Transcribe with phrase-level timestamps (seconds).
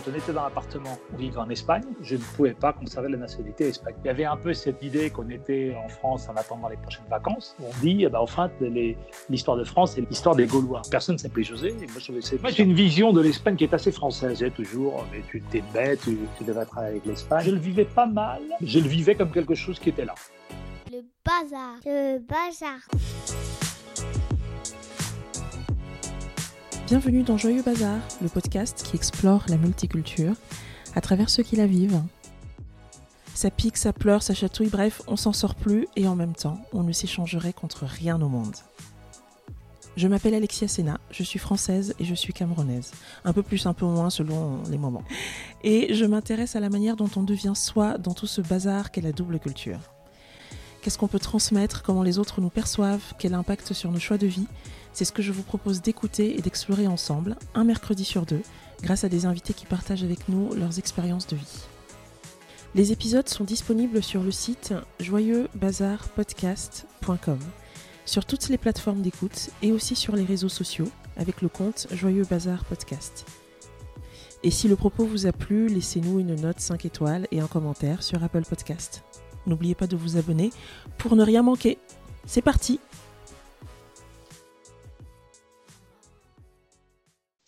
[0.00, 3.18] quand on était dans l'appartement, on vivait en Espagne, je ne pouvais pas conserver la
[3.18, 4.00] nationalité espagnole.
[4.04, 7.04] Il y avait un peu cette idée qu'on était en France en attendant les prochaines
[7.10, 7.56] vacances.
[7.60, 8.50] On dit, bah, enfin,
[9.28, 10.82] l'histoire de France, c'est l'histoire des Gaulois.
[10.90, 11.68] Personne ne s'appelait José.
[11.68, 14.38] Et moi, moi j'ai une vision de l'Espagne qui est assez française.
[14.38, 17.44] J'ai toujours, mais tu t'es bête, tu, tu devrais travailler avec l'Espagne.
[17.44, 18.40] Je le vivais pas mal.
[18.62, 20.14] Je le vivais comme quelque chose qui était là.
[20.90, 21.76] Le bazar.
[21.84, 22.80] Le bazar.
[26.90, 30.34] Bienvenue dans Joyeux Bazar, le podcast qui explore la multiculture
[30.96, 32.02] à travers ceux qui la vivent.
[33.32, 36.58] Ça pique, ça pleure, ça chatouille, bref, on s'en sort plus et en même temps,
[36.72, 38.56] on ne s'échangerait contre rien au monde.
[39.96, 42.90] Je m'appelle Alexia Sena, je suis française et je suis camerounaise.
[43.24, 45.04] Un peu plus, un peu moins selon les moments.
[45.62, 49.00] Et je m'intéresse à la manière dont on devient soi dans tout ce bazar qu'est
[49.00, 49.78] la double culture.
[50.82, 54.26] Qu'est-ce qu'on peut transmettre, comment les autres nous perçoivent, quel impact sur nos choix de
[54.26, 54.46] vie?
[54.94, 58.40] C'est ce que je vous propose d'écouter et d'explorer ensemble, un mercredi sur deux,
[58.82, 61.64] grâce à des invités qui partagent avec nous leurs expériences de vie.
[62.74, 67.38] Les épisodes sont disponibles sur le site joyeuxbazarpodcast.com,
[68.06, 72.24] sur toutes les plateformes d'écoute et aussi sur les réseaux sociaux avec le compte Joyeux
[72.24, 73.26] Bazar Podcast.
[74.42, 78.02] Et si le propos vous a plu, laissez-nous une note 5 étoiles et un commentaire
[78.02, 79.04] sur Apple Podcast.
[79.46, 80.50] N'oubliez pas de vous abonner
[80.98, 81.78] pour ne rien manquer.
[82.26, 82.78] C'est parti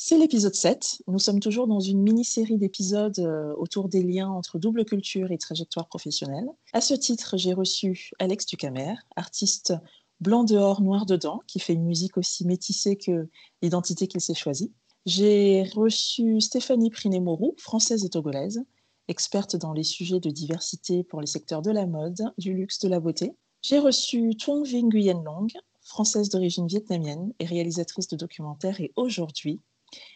[0.05, 1.03] C'est l'épisode 7.
[1.07, 5.39] Nous sommes toujours dans une mini-série d'épisodes euh, autour des liens entre double culture et
[5.39, 6.48] trajectoire professionnelle.
[6.73, 9.73] À ce titre, j'ai reçu Alex Ducamer, artiste
[10.20, 13.29] blanc dehors, noir dedans, qui fait une musique aussi métissée que
[13.63, 14.73] l'identité qu'il s'est choisie.
[15.07, 18.63] J'ai reçu Stéphanie Priné-Morou, française et togolaise,
[19.08, 22.89] experte dans les sujets de diversité pour les secteurs de la mode, du luxe, de
[22.89, 23.34] la beauté.
[23.62, 25.47] J'ai reçu Thuong Vinh Nguyen Long,
[25.83, 29.61] française d'origine vietnamienne et réalisatrice de documentaires et aujourd'hui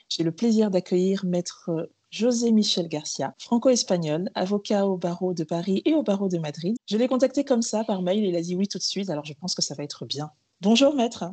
[0.09, 5.95] j'ai le plaisir d'accueillir maître José Michel Garcia, franco-espagnol, avocat au barreau de Paris et
[5.95, 6.77] au barreau de Madrid.
[6.87, 9.25] Je l'ai contacté comme ça par mail, il a dit oui tout de suite, alors
[9.25, 10.31] je pense que ça va être bien.
[10.61, 11.25] Bonjour maître.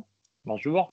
[0.44, 0.90] Bonjour.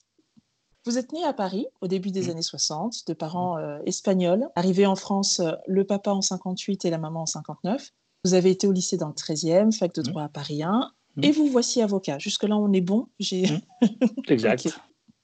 [0.86, 2.30] Vous êtes né à Paris au début des mm.
[2.32, 4.48] années 60, de parents euh, espagnols.
[4.56, 7.92] Arrivé en France, euh, le papa en 58 et la maman en 59.
[8.26, 10.06] Vous avez été au lycée dans le 13e, fac de mm.
[10.06, 10.92] droit à Paris 1.
[11.18, 11.24] Mm.
[11.24, 12.18] Et vous voici avocat.
[12.18, 13.08] Jusque-là, on est bon.
[13.20, 13.46] J'ai...
[14.28, 14.68] Exact.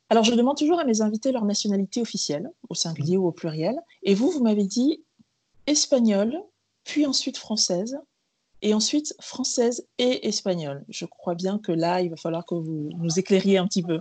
[0.09, 3.75] Alors, je demande toujours à mes invités leur nationalité officielle, au singulier ou au pluriel.
[4.03, 5.03] Et vous, vous m'avez dit
[5.65, 6.39] espagnole,
[6.85, 7.97] puis ensuite française,
[8.61, 10.85] et ensuite française et espagnole.
[10.89, 13.99] Je crois bien que là, il va falloir que vous nous éclairiez un petit peu.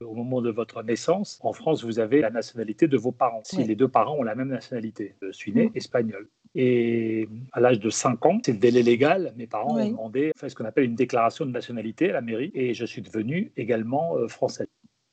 [0.00, 3.40] Au moment de votre naissance, en France, vous avez la nationalité de vos parents.
[3.44, 5.72] Si les deux parents ont la même nationalité, je suis né mm.
[5.74, 6.28] espagnol.
[6.54, 10.54] Et à l'âge de 5 ans, c'est le délai légal, mes parents ont demandé ce
[10.54, 14.28] qu'on appelle une déclaration de nationalité à la mairie et je suis devenu également euh,
[14.28, 14.68] français.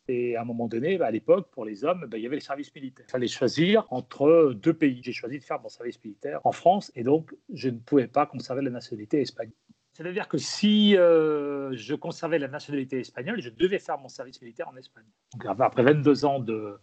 [0.09, 2.35] Et à un moment donné, bah, à l'époque, pour les hommes, bah, il y avait
[2.35, 3.05] le service militaire.
[3.07, 5.01] Il fallait choisir entre deux pays.
[5.01, 8.25] J'ai choisi de faire mon service militaire en France et donc je ne pouvais pas
[8.25, 9.55] conserver la nationalité espagnole.
[9.93, 14.67] C'est-à-dire que si euh, je conservais la nationalité espagnole, je devais faire mon service militaire
[14.67, 15.05] en Espagne.
[15.33, 16.79] Donc après 22 ans de,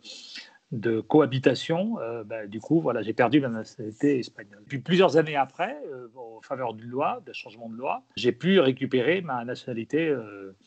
[0.71, 4.62] de cohabitation, euh, bah, du coup, voilà, j'ai perdu ma nationalité espagnole.
[4.69, 8.60] Puis plusieurs années après, euh, au faveur d'une loi, d'un changement de loi, j'ai pu
[8.60, 10.15] récupérer ma nationalité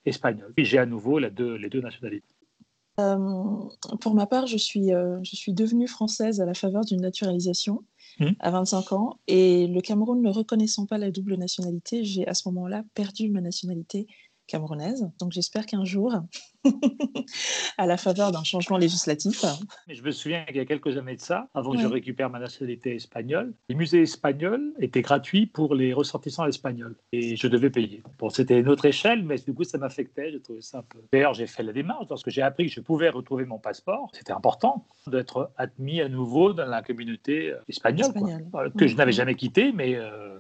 [0.05, 0.51] espagnole.
[0.53, 2.32] Puis j'ai à nouveau les deux nationalités.
[2.99, 3.69] Euh,
[4.01, 7.83] pour ma part, je suis, euh, je suis devenue française à la faveur d'une naturalisation
[8.19, 8.27] mmh.
[8.39, 9.19] à 25 ans.
[9.27, 13.41] Et le Cameroun ne reconnaissant pas la double nationalité, j'ai à ce moment-là perdu ma
[13.41, 14.07] nationalité
[14.47, 15.09] camerounaise.
[15.19, 16.13] Donc j'espère qu'un jour,
[17.77, 19.43] à la faveur d'un changement législatif.
[19.87, 22.29] Mais je me souviens qu'il y a quelques années de ça, avant que je récupère
[22.29, 27.69] ma nationalité espagnole, les musées espagnols étaient gratuits pour les ressortissants espagnols et je devais
[27.69, 28.03] payer.
[28.19, 30.99] Bon, c'était une autre échelle, mais du coup ça m'affectait, je trouvais ça un peu.
[31.11, 34.09] D'ailleurs, j'ai fait la démarche lorsque j'ai appris que je pouvais retrouver mon passeport.
[34.13, 38.11] C'était important d'être admis à nouveau dans la communauté euh, espagnole,
[38.77, 39.95] que je n'avais jamais quitté, mais.
[39.95, 40.37] Euh,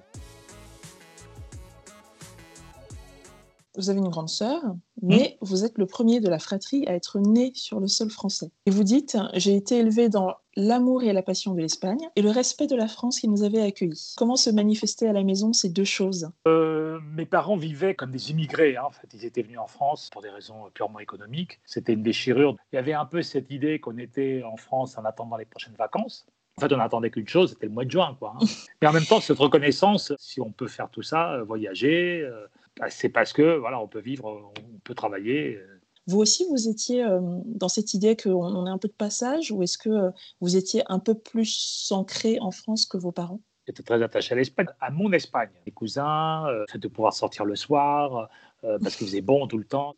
[3.77, 4.75] vous avez une grande sœur, mmh.
[5.01, 8.51] mais vous êtes le premier de la fratrie à être né sur le sol français.
[8.65, 12.29] Et vous dites, j'ai été élevé dans l'amour et la passion de l'Espagne et le
[12.29, 14.13] respect de la France qui nous avait accueillis.
[14.17, 16.29] Comment se manifestaient à la maison ces deux choses?
[16.47, 18.77] Euh, Mes parents vivaient comme des immigrés.
[18.77, 18.83] Hein.
[18.85, 21.59] En fait, ils étaient venus en France pour des raisons purement économiques.
[21.65, 22.55] C'était une déchirure.
[22.71, 25.75] Il y avait un peu cette idée qu'on était en France en attendant les prochaines
[25.75, 26.27] vacances.
[26.57, 28.15] En fait, on n'attendait qu'une chose, c'était le mois de juin.
[28.19, 28.45] Quoi, hein.
[28.81, 32.45] Mais en même temps, cette reconnaissance, si on peut faire tout ça, euh, voyager, euh,
[32.89, 35.59] c'est parce que voilà, on peut vivre, on peut travailler.
[36.07, 39.63] Vous aussi, vous étiez euh, dans cette idée qu'on est un peu de passage, ou
[39.63, 40.11] est-ce que euh,
[40.41, 43.39] vous étiez un peu plus ancré en France que vos parents?
[43.67, 45.49] J'étais très attaché à l'Espagne, à mon Espagne.
[45.65, 48.29] Mes cousins, euh, fait de pouvoir sortir le soir,
[48.61, 49.95] parce qu'il faisait bon tout le temps.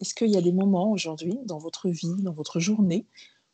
[0.00, 3.06] Est-ce qu'il y a des moments aujourd'hui dans votre vie, dans votre journée,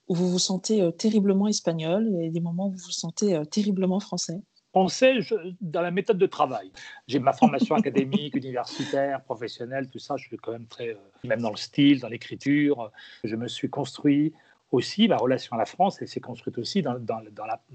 [0.09, 3.45] où vous vous sentez euh, terriblement espagnol et des moments où vous vous sentez euh,
[3.45, 4.41] terriblement français?
[4.71, 5.19] Français
[5.61, 6.71] dans la méthode de travail.
[7.09, 10.17] J'ai ma formation académique, universitaire, professionnelle, tout ça.
[10.17, 12.93] Je suis quand même très, même dans le style, dans l'écriture.
[13.25, 14.33] Je me suis construit
[14.73, 16.95] aussi, ma relation à la France, elle s'est construite aussi dans,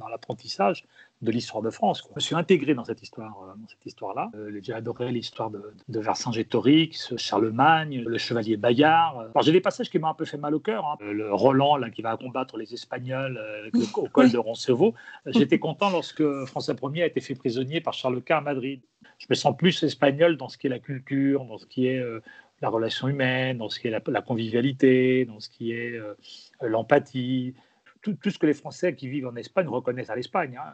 [0.09, 0.85] l'apprentissage
[1.21, 2.03] de l'histoire de France.
[2.09, 3.53] Je me suis intégré dans cette euh,
[3.85, 4.31] histoire-là.
[4.35, 9.31] Euh, j'ai adoré l'histoire de, de Vercingétorix, Charlemagne, le chevalier Bayard.
[9.41, 10.85] j'ai des passages qui m'ont un peu fait mal au cœur.
[10.85, 10.97] Hein.
[11.01, 14.93] Le Roland là, qui va combattre les Espagnols euh, au col de Roncevaux.
[15.25, 18.81] J'étais content lorsque François Ier a été fait prisonnier par Charles Quint à Madrid.
[19.17, 22.03] Je me sens plus espagnol dans ce qui est la culture, dans ce qui est
[22.61, 25.99] la relation humaine, dans ce qui est la, convivialité, dans ce qui est
[26.61, 27.53] l'empathie.
[28.01, 30.57] Tout, tout, ce que les Français qui vivent en Espagne reconnaissent à l'Espagne.
[30.57, 30.73] Hein.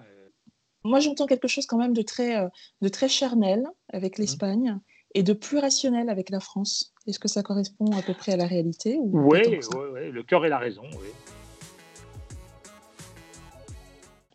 [0.84, 2.48] Moi, j'entends quelque chose quand même de très, euh,
[2.82, 4.22] de très charnel avec mmh.
[4.22, 4.80] l'Espagne
[5.14, 6.94] et de plus rationnel avec la France.
[7.06, 10.50] Est-ce que ça correspond à peu près à la réalité Oui, oui, le cœur et
[10.50, 11.08] la raison, oui.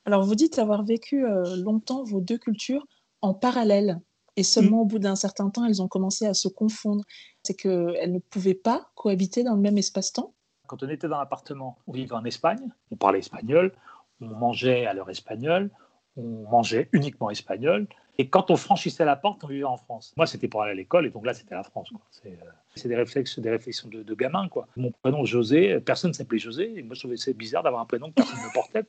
[0.05, 2.87] Alors, vous dites avoir vécu euh, longtemps vos deux cultures
[3.23, 4.01] en parallèle
[4.37, 7.05] et seulement au bout d'un certain temps, elles ont commencé à se confondre.
[7.43, 10.35] C'est qu'elles ne pouvaient pas cohabiter dans le même espace-temps
[10.67, 13.73] Quand on était dans l'appartement, on vivait en Espagne, on parlait espagnol,
[14.21, 15.71] on mangeait à l'heure espagnole,
[16.17, 17.87] on mangeait uniquement espagnol.
[18.19, 20.15] Et quand on franchissait la porte, on vivait en France.
[20.17, 21.91] Moi, c'était pour aller à l'école, et donc là, c'était la France.
[22.25, 22.31] Euh,
[22.75, 24.49] c'est des, réflexes, des réflexions de, gamin.
[24.49, 24.67] Quoi.
[24.77, 27.87] Mon prénom, José, personne ne s'appelait José, et moi, je trouvais c'est bizarre d'avoir un
[27.87, 28.85] prénom que personne ne portait.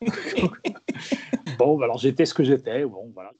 [1.58, 2.84] Bon, bah, alors j'étais ce que j'étais.
[2.84, 3.32] Bon, voilà.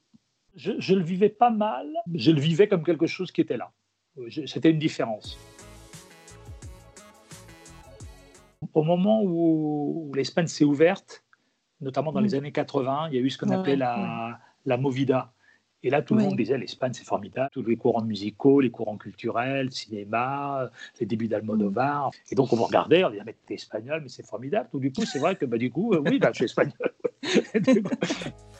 [0.55, 3.71] Je, je, le vivais pas mal, je le vivais comme quelque chose qui était là.
[4.45, 5.39] C'était une différence.
[8.73, 11.23] Au moment où l'Espagne s'est ouverte,
[11.81, 12.39] notamment dans les mm.
[12.39, 15.33] années 80, il y a eu ce qu'on appelait la, la Movida.
[15.85, 17.49] Et là, tout le monde disait l'Espagne, c'est formidable.
[17.51, 20.69] Tous les courants musicaux, les courants culturels, cinéma,
[20.99, 22.07] les débuts d'Almodovar.
[22.07, 22.11] Mm.
[22.31, 24.69] Et donc, on me regardait, on disait, mais t'es espagnol, mais c'est formidable.
[24.75, 26.73] Du coup, c'est vrai que, bah, du coup, euh, oui, bah, je suis espagnol.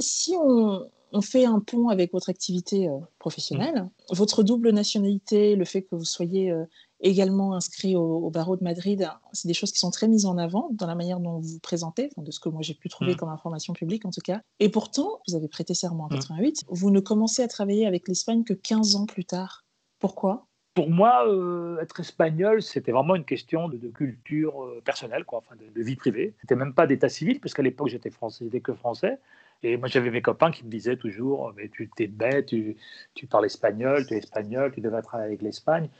[0.00, 4.14] si on, on, fait un pont avec votre activité euh, professionnelle, mm.
[4.14, 6.64] votre double nationalité, le fait que vous soyez euh,
[7.00, 9.08] également inscrit au, barreau de Madrid.
[9.32, 11.60] C'est des choses qui sont très mises en avant dans la manière dont vous vous
[11.60, 13.16] présentez, de ce que moi j'ai pu trouver mm.
[13.16, 14.40] comme information publique en tout cas.
[14.58, 16.66] Et pourtant, vous avez prêté serment en 88, mm.
[16.70, 19.64] vous ne commencez à travailler avec l'Espagne que 15 ans plus tard.
[19.98, 20.46] Pourquoi?
[20.74, 25.56] Pour moi, euh, être espagnol, c'était vraiment une question de, culture euh, personnelle, quoi, enfin,
[25.56, 26.34] de, vie privée.
[26.40, 29.18] C'était même pas d'état civil, puisqu'à l'époque j'étais français, j'étais que français.
[29.62, 32.76] Et moi, j'avais mes copains qui me disaient toujours, mais tu t'es bête, tu,
[33.14, 35.90] tu, parles espagnol, tu es espagnol, tu devrais travailler avec l'Espagne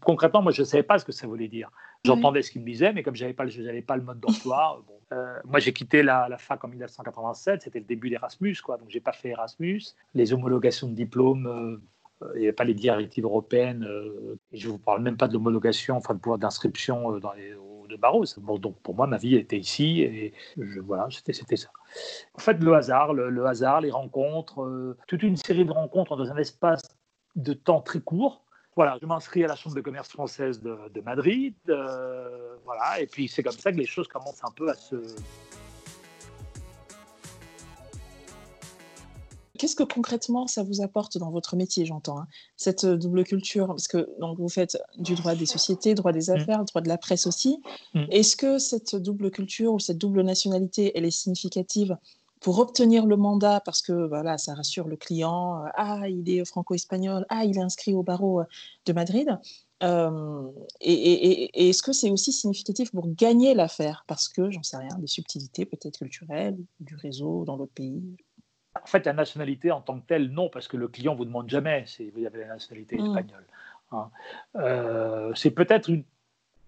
[0.00, 1.70] concrètement, moi, je ne savais pas ce que ça voulait dire.
[2.04, 3.44] J'entendais ce qu'il me disait, mais comme je n'avais pas,
[3.86, 4.82] pas, le mode d'emploi,
[5.12, 8.78] euh, moi, j'ai quitté la, fac en 1987, c'était le début d'Erasmus, quoi.
[8.78, 9.82] Donc, j'ai pas fait Erasmus.
[10.14, 13.84] Les homologations de diplômes, euh, il n'y avait pas les directives européennes.
[13.84, 17.32] Euh, et je ne vous parle même pas de l'homologation, enfin, de pouvoir d'inscription dans
[17.32, 17.54] les
[17.86, 18.24] de barreaux.
[18.38, 21.68] Bon, donc pour moi, ma vie était ici et je, voilà, c'était ça.
[22.34, 26.36] En fait, le hasard, le hasard, les rencontres, toute une série de rencontres dans un
[26.36, 26.82] espace
[27.36, 28.46] de temps très court
[28.76, 31.54] voilà, je m'inscris à la Chambre de commerce française de, Madrid.
[31.68, 34.96] Euh, voilà, et puis c'est comme ça que les choses commencent un peu à se.
[39.56, 42.26] Qu'est-ce que concrètement ça vous apporte dans votre métier, j'entends, hein,
[42.56, 43.66] cette double culture?
[43.66, 46.34] Parce que donc, vous faites du droit des sociétés, droit des mmh.
[46.34, 47.60] affaires, droit de la presse aussi.
[47.94, 48.04] Mmh.
[48.10, 51.96] Est-ce que cette double culture ou cette double nationalité, elle est significative
[52.40, 56.44] pour obtenir le mandat, parce que voilà, ça rassure le client, euh, ah, il est
[56.44, 58.44] franco-espagnol, ah, il est inscrit au barreau euh,
[58.84, 59.38] de Madrid.
[59.82, 64.04] Euh, et, est-ce que c'est aussi significatif pour gagner l'affaire?
[64.06, 68.02] Parce que, j'en sais rien, des subtilités peut-être culturelles, du réseau dans l'autre pays
[68.82, 71.24] En fait, la nationalité en tant que telle, non, parce que le client ne vous
[71.24, 73.06] demande jamais si vous avez la nationalité mmh.
[73.06, 73.44] espagnole.
[73.92, 74.10] Hein.
[75.36, 76.04] c'est peut-être une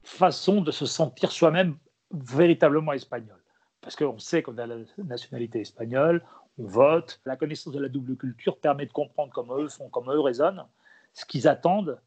[0.05, 1.77] façon de se sentir soi-même
[2.13, 3.39] véritablement espagnol
[3.81, 6.23] parce qu'on sait qu'on a la nationalité espagnole,
[6.59, 7.21] on vote.
[7.25, 10.65] La connaissance de la double culture permet de comprendre comment eux font, comment eux raisonnent,
[11.15, 11.99] ce qu'ils attendent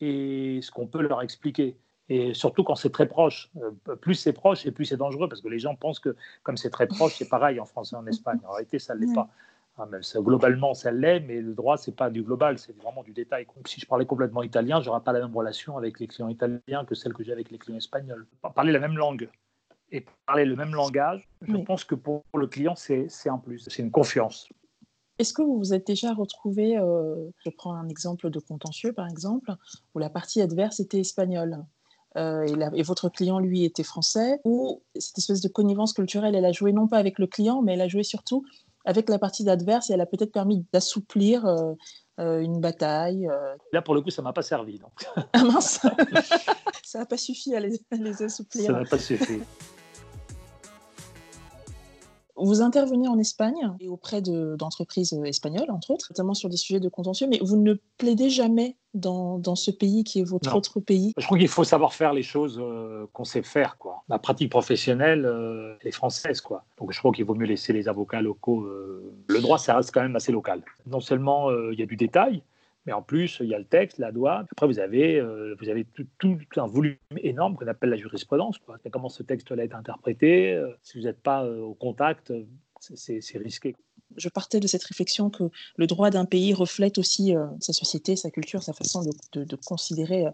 [0.00, 1.76] et ce qu'on peut leur expliquer.
[2.10, 3.50] Et surtout quand c'est très proche.
[3.62, 6.56] Euh, plus c'est proche et plus c'est dangereux, parce que les gens pensent que comme
[6.56, 8.40] c'est très proche, c'est pareil en France et en Espagne.
[8.46, 9.28] En réalité, ça ne l'est pas.
[9.78, 13.46] Ah, globalement, ça l'est, mais le droit, c'est pas du global, c'est vraiment du détail.
[13.64, 16.94] si je parlais complètement italien, j'aurais pas la même relation avec les clients italiens que
[16.94, 18.26] celle que j'ai avec les clients espagnols.
[18.54, 19.30] Parler la même langue,
[19.92, 23.82] et parler le même langage, je pense que pour le client, c'est un plus, c'est
[23.82, 24.48] une confiance.
[25.18, 29.08] Est-ce que vous vous êtes déjà retrouvé, euh, je prends un exemple de contentieux par
[29.08, 29.52] exemple,
[29.94, 31.64] où la partie adverse était espagnole?
[32.16, 36.44] Euh, et, et, votre client, lui, était français, ou cette espèce de connivence culturelle, elle
[36.44, 38.44] a joué non pas avec le client, mais elle a joué surtout
[38.84, 41.46] avec la partie adverse et elle a peut-être permis d'assouplir
[42.18, 43.28] une bataille.
[43.72, 44.78] Là, pour le coup, ça m'a pas servi.
[44.78, 45.06] Donc.
[45.32, 45.80] Ah mince
[46.82, 48.66] Ça n'a pas suffi à les, à les assouplir.
[48.66, 49.40] Ça n'a pas suffi.
[52.40, 56.88] Vous intervenez en Espagne et auprès d'entreprises espagnoles, entre autres, notamment sur des sujets de
[56.88, 61.12] contentieux, mais vous ne plaidez jamais dans, dans ce pays qui est votre autre pays?
[61.16, 63.78] Je crois qu'il faut savoir faire les choses euh, qu'on sait faire.
[63.78, 64.02] Quoi.
[64.08, 66.40] La pratique professionnelle euh, est française.
[66.40, 66.64] Quoi.
[66.78, 68.62] Donc je crois qu'il vaut mieux laisser les avocats locaux.
[68.62, 70.62] Euh, le droit, ça reste quand même assez local.
[70.86, 72.42] Non seulement il y a du détail,
[72.86, 74.44] mais en plus, il y a le texte, la loi.
[74.52, 75.86] Après, vous avez, vous avez
[76.18, 78.58] tout, un volume énorme qu'on appelle la jurisprudence.
[78.58, 78.78] Quoi.
[78.90, 80.60] Comment ce texte-là est interprété.
[80.82, 82.32] si vous n'êtes pas au contact,
[82.80, 83.76] c'est risqué
[84.16, 88.16] je partais de cette réflexion que le droit d'un pays reflète aussi euh, sa société,
[88.16, 90.30] sa culture, sa façon de, considérer euh,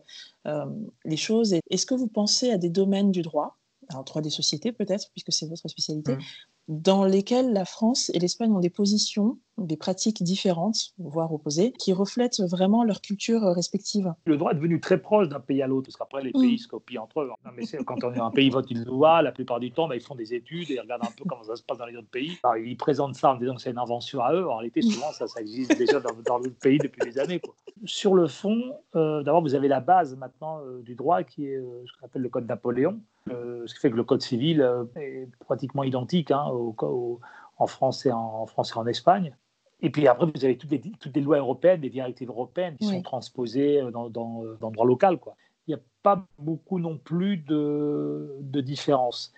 [0.47, 0.65] euh,
[1.05, 1.55] les choses.
[1.71, 5.33] Est-ce que vous pensez à des domaines du droit, alors droit des sociétés peut-être, puisque
[5.33, 6.21] c'est votre spécialité, mmh
[6.69, 11.93] dans lesquels la France et l'Espagne ont des positions, des pratiques différentes, voire opposées, qui
[11.93, 14.15] reflètent vraiment leur culture respective.
[14.27, 16.41] Le droit est devenu très proche d'un pays à l'autre, parce qu'après, les mm.
[16.41, 17.31] pays se copient entre eux.
[17.45, 19.97] Non, mais quand on est un pays vote une loi, la plupart du temps, bah,
[19.97, 21.97] ils font des études et ils regardent un peu comment ça se passe dans les
[21.97, 22.39] autres pays.
[22.65, 24.49] ils présentent ça en disant que c'est une invention à eux.
[24.49, 27.41] En réalité, souvent, ça, ça existe déjà dans, d'autres pays depuis des années.
[27.85, 31.57] Sur le fond, euh, d'abord, vous avez la base maintenant euh, du droit qui est
[31.57, 35.29] euh, ce qu'on appelle le Code Napoléon, ce qui fait que le Code civil est
[35.41, 39.35] pratiquement identique hein, en, France et en, France et en Espagne.
[39.81, 42.87] Et puis après, vous avez toutes les, toutes les lois européennes, des directives européennes qui
[42.87, 45.19] sont transposées dans, dans, dans, le droit local.
[45.19, 45.37] Quoi.
[45.67, 49.35] Il n'y a pas beaucoup non plus de, de différences.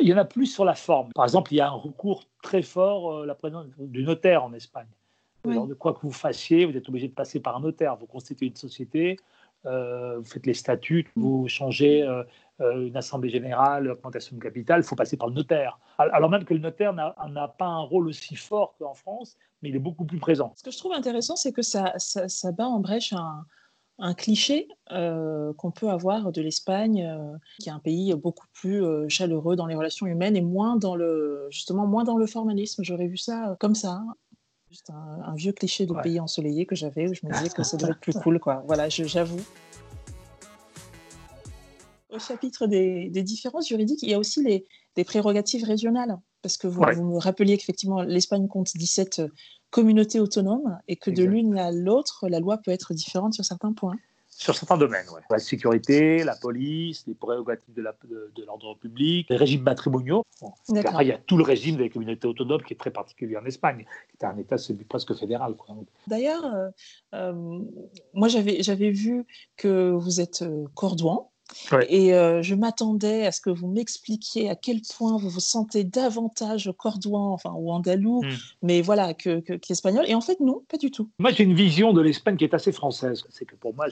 [0.00, 1.10] Il y en a plus sur la forme.
[1.14, 4.52] Par exemple, il y a un recours très fort, euh, la présence du notaire en
[4.52, 4.88] Espagne.
[5.44, 7.96] de quoi que vous fassiez, vous êtes obligé de passer par un notaire.
[7.96, 9.16] Vous constituez une société,
[9.66, 12.24] euh, vous faites les statuts, vous changez euh, euh,
[12.60, 15.78] une assemblée générale, augmentation de capital, il faut passer par le notaire.
[15.98, 19.76] Alors même que le notaire n'a pas un rôle aussi fort qu'en France, mais il
[19.76, 20.52] est beaucoup plus présent.
[20.56, 23.44] Ce que je trouve intéressant, c'est que ça, ça, bat en brèche un,
[24.14, 27.08] cliché qu'on peut avoir de l'Espagne,
[27.60, 31.46] qui est un pays beaucoup plus chaleureux dans les relations humaines et moins dans le,
[31.50, 32.82] justement, moins dans le formalisme.
[32.82, 34.02] J'aurais vu ça comme ça.
[34.70, 37.76] Juste un, vieux cliché de pays ensoleillé que j'avais où je me disais que ça
[37.78, 38.38] devait être plus cool.
[38.38, 38.62] Quoi.
[38.66, 39.40] Voilà, j'avoue.
[42.10, 44.64] Au chapitre des, différences juridiques, il y a aussi les,
[44.96, 46.18] des prérogatives régionales.
[46.42, 49.22] Parce que vous, vous me rappeliez qu'effectivement, l'Espagne compte 17
[49.70, 53.72] communautés autonomes et que de l'une à l'autre, la loi peut être différente sur certains
[53.72, 53.96] points.
[54.38, 55.20] Sur certains domaines, oui.
[55.30, 57.82] La sécurité, la police, les prérogatives de,
[58.46, 60.22] l'ordre public, les régimes matrimoniaux.
[60.76, 63.44] après, il y a tout le régime des communautés autonomes qui est très particulier en
[63.44, 64.54] Espagne, qui est un État
[64.88, 65.56] presque fédéral.
[66.06, 66.68] D'ailleurs, euh,
[67.14, 67.58] euh,
[68.14, 70.66] moi j'avais vu que vous êtes euh,
[71.88, 75.84] Et euh, je m'attendais à ce que vous m'expliquiez à quel point vous vous sentez
[75.84, 78.36] davantage cordouan, enfin, ou andalou, hmm.
[78.62, 80.04] mais voilà, qu'espagnol.
[80.04, 81.08] Que, et en fait, non, pas du tout.
[81.18, 83.24] Moi, j'ai une vision de l'Espagne qui est assez française.
[83.30, 83.86] C'est que pour moi,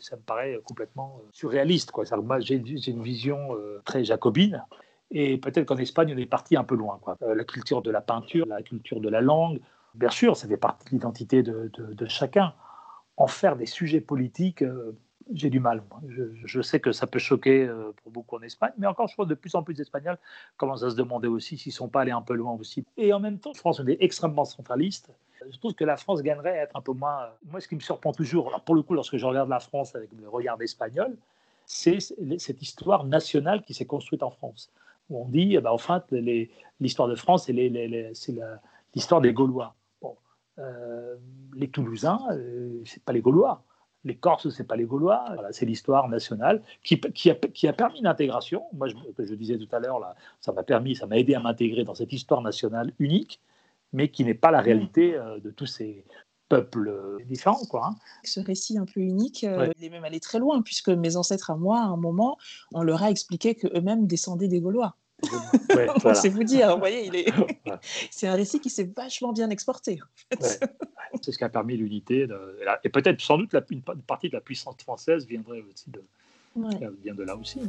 [0.00, 1.90] ça me paraît complètement surréaliste.
[1.90, 2.04] Quoi.
[2.22, 4.64] Moi, j'ai une vision euh, très jacobine.
[5.10, 7.00] Et peut-être qu'en Espagne, on est parti un peu loin.
[7.02, 7.18] Quoi.
[7.20, 9.60] la culture de la peinture, la culture de la langue,
[9.94, 12.54] bien sûr, ça fait partie de l'identité de, de, chacun.
[13.16, 14.62] En faire des sujets politiques
[15.32, 15.82] j'ai du mal.
[16.44, 19.24] Je, sais que ça peut choquer euh, pour beaucoup en Espagne, mais encore, je crois
[19.24, 20.18] que de plus en plus d'Espagnols
[20.56, 22.84] commencent à se demander aussi s'ils ne sont pas allés un peu loin aussi.
[22.96, 25.10] Et en même temps, je pense qu'on est extrêmement centraliste.
[25.50, 27.28] Je trouve que la France gagnerait à être un peu moins.
[27.50, 30.10] Moi, ce qui me surprend toujours, pour le coup, lorsque je regarde la France avec
[30.12, 31.16] le regard espagnol,
[31.64, 34.70] c'est cette histoire nationale qui s'est construite en France.
[35.08, 35.76] Où on dit, eh ben,
[36.80, 37.52] l'histoire de France, c'est
[38.94, 39.74] l'histoire des Gaulois.
[40.02, 40.16] Bon,
[40.58, 41.16] euh,
[41.54, 43.62] les Toulousains, euh, c'est pas les Gaulois
[44.04, 45.24] les Corses, c'est pas les Gaulois.
[45.52, 48.62] c'est l'histoire nationale qui, qui, a, permis l'intégration.
[48.72, 51.40] Moi, je, je disais tout à l'heure, là, ça m'a permis, ça m'a aidé à
[51.40, 53.40] m'intégrer dans cette histoire nationale unique,
[53.92, 56.04] mais qui n'est pas la réalité euh, de tous ces
[56.48, 57.64] peuples euh, différents.
[57.66, 57.96] Quoi, hein.
[58.24, 61.50] Ce récit un peu unique, euh, il est même allé très loin, puisque mes ancêtres
[61.50, 62.36] à moi, à un moment,
[62.72, 64.96] on leur a expliqué qu'eux-mêmes descendaient des Gaulois.
[66.14, 67.32] C'est vous dire, vous voyez, il est...
[68.10, 70.00] c'est un récit qui s'est vachement bien exporté.
[70.40, 72.26] C'est ce qui a permis l'unité.
[72.84, 76.02] Et peut-être, sans doute, la, une partie de la puissance française viendrait aussi de,
[77.02, 77.60] vient de là aussi.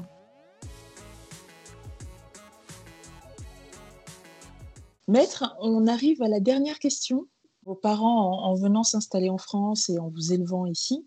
[5.08, 7.28] Maître, on arrive à la dernière question.
[7.66, 11.06] Vos parents, en venant s'installer en France et en vous élevant ici,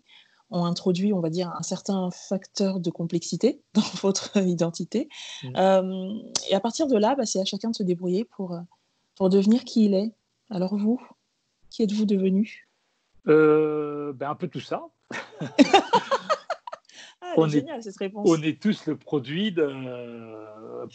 [0.55, 5.09] ont introduit, on va dire, un certain facteur de complexité dans votre identité.
[5.55, 6.09] Euh,
[6.49, 8.61] et à partir de là, bah, c'est à chacun de se débrouiller pour, euh,
[9.15, 10.11] pour devenir qui il est.
[10.49, 11.01] Alors vous,
[11.69, 12.67] qui êtes-vous devenu?
[13.27, 14.83] Euh, ben Un peu tout ça.
[15.41, 18.27] ah, on est, géniale cette réponse.
[18.29, 19.67] On est tous le produit de,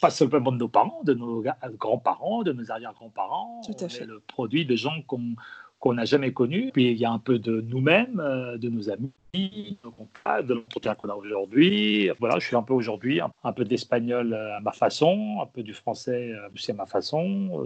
[0.00, 3.62] pas seulement de nos parents, de nos grands-parents, de nos arrière-grands-parents.
[3.66, 4.04] Tout à fait.
[4.04, 5.34] Est le produit de gens qu'on
[5.80, 6.70] qu'on n'a jamais connus.
[6.72, 11.08] Puis il y a un peu de nous-mêmes, euh, de nos amis, de l'entretien qu'on
[11.08, 12.10] a aujourd'hui.
[12.20, 15.62] Voilà, je suis un peu aujourd'hui un, peu d'espagnol euh, à ma façon, un peu
[15.62, 17.64] du français aussi à ma façon.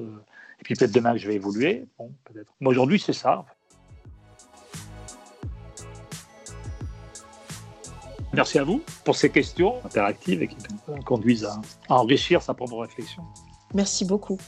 [0.60, 1.84] et puis peut-être demain je vais évoluer.
[1.98, 2.50] Bon, peut-être.
[2.60, 3.44] Mais aujourd'hui, c'est ça.
[8.34, 10.56] Merci à vous pour ces questions interactives et qui
[11.04, 13.22] conduisent à, enrichir sa propre réflexion.
[13.72, 14.38] Merci beaucoup.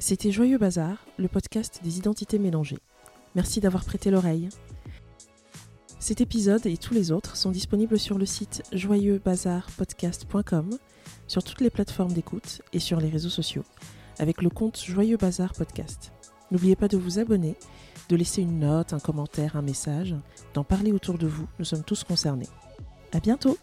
[0.00, 2.78] C'était Joyeux Bazar, le podcast des identités mélangées.
[3.34, 4.48] Merci d'avoir prêté l'oreille.
[5.98, 10.78] Cet épisode et tous les autres sont disponibles sur le site joyeuxbazarpodcast.com,
[11.26, 13.64] sur toutes les plateformes d'écoute et sur les réseaux sociaux,
[14.20, 16.12] avec le compte Joyeux Bazar Podcast.
[16.52, 17.56] N'oubliez pas de vous abonner
[18.08, 20.14] de laisser une note, un commentaire, un message,
[20.54, 21.48] d'en parler autour de vous.
[21.58, 22.48] Nous sommes tous concernés.
[23.12, 23.58] À bientôt!